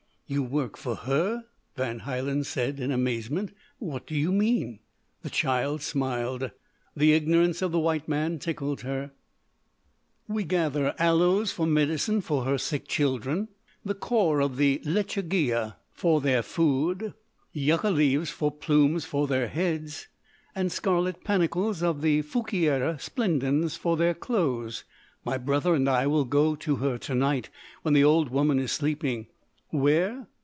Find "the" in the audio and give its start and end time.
5.23-5.29, 6.95-7.11, 7.73-7.81, 13.83-13.93, 14.55-14.79, 22.01-22.21, 27.93-28.05